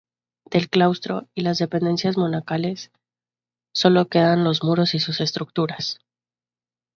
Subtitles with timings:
[0.49, 2.89] Del claustro y las dependencias monacales
[3.71, 5.99] solo quedan los muros y sus estructuras.